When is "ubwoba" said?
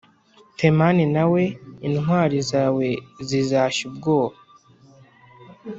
3.89-4.37